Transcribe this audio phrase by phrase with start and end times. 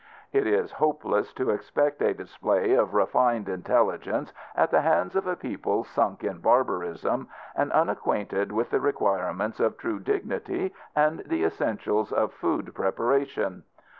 [0.33, 5.35] It is hopeless to expect a display of refined intelligence at the hands of a
[5.35, 12.11] people sunk in barbarism and unacquainted with the requirements of true dignity and the essentials
[12.11, 13.61] of food preparation.